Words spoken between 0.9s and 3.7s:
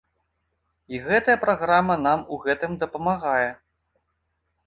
І гэтая праграма нам у гэтым дапамагае.